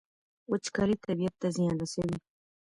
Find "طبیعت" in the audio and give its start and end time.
1.05-1.33